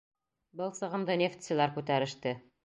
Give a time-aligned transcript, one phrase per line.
[0.61, 2.35] Был сығымды нефтселәр күтәреште.